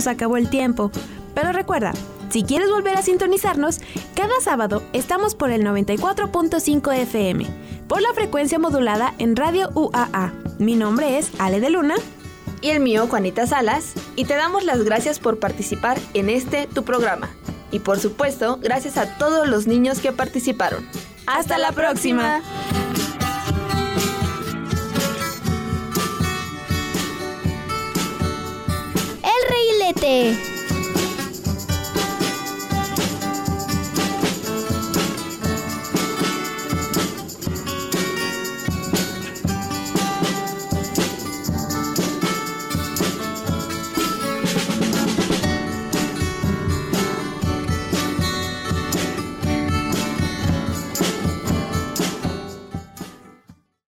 [0.00, 0.90] nos acabó el tiempo.
[1.34, 1.92] Pero recuerda,
[2.30, 3.80] si quieres volver a sintonizarnos,
[4.14, 7.46] cada sábado estamos por el 94.5 FM,
[7.86, 10.32] por la frecuencia modulada en Radio UAA.
[10.58, 11.96] Mi nombre es Ale de Luna.
[12.62, 13.92] Y el mío, Juanita Salas.
[14.16, 17.28] Y te damos las gracias por participar en este tu programa.
[17.70, 20.88] Y por supuesto, gracias a todos los niños que participaron.
[21.26, 22.40] Hasta la próxima.
[29.92, 30.59] 7.